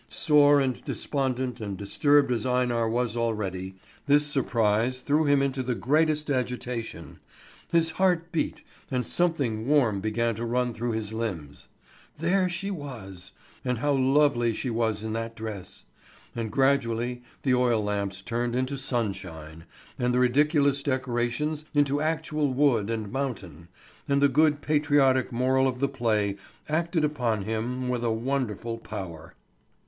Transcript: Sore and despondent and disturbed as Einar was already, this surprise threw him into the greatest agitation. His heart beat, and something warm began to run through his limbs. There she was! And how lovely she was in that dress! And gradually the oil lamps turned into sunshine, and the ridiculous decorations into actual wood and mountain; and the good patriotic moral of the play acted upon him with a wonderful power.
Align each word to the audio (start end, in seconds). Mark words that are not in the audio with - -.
Sore 0.09 0.59
and 0.59 0.83
despondent 0.83 1.61
and 1.61 1.77
disturbed 1.77 2.31
as 2.31 2.43
Einar 2.43 2.89
was 2.89 3.15
already, 3.15 3.75
this 4.07 4.25
surprise 4.25 4.99
threw 4.99 5.25
him 5.25 5.43
into 5.43 5.61
the 5.61 5.75
greatest 5.75 6.31
agitation. 6.31 7.19
His 7.71 7.91
heart 7.91 8.31
beat, 8.31 8.63
and 8.89 9.05
something 9.05 9.67
warm 9.67 9.99
began 10.01 10.33
to 10.37 10.43
run 10.43 10.73
through 10.73 10.93
his 10.93 11.13
limbs. 11.13 11.69
There 12.17 12.49
she 12.49 12.71
was! 12.71 13.33
And 13.63 13.77
how 13.77 13.91
lovely 13.93 14.55
she 14.55 14.71
was 14.71 15.03
in 15.03 15.13
that 15.13 15.35
dress! 15.35 15.83
And 16.35 16.51
gradually 16.51 17.21
the 17.43 17.53
oil 17.53 17.83
lamps 17.83 18.23
turned 18.23 18.55
into 18.55 18.79
sunshine, 18.79 19.65
and 19.99 20.15
the 20.15 20.19
ridiculous 20.19 20.81
decorations 20.81 21.65
into 21.75 22.01
actual 22.01 22.51
wood 22.51 22.89
and 22.89 23.11
mountain; 23.11 23.67
and 24.09 24.19
the 24.19 24.29
good 24.29 24.63
patriotic 24.63 25.31
moral 25.31 25.67
of 25.67 25.79
the 25.79 25.87
play 25.87 26.37
acted 26.67 27.03
upon 27.05 27.43
him 27.43 27.87
with 27.87 28.03
a 28.03 28.09
wonderful 28.11 28.79
power. 28.79 29.35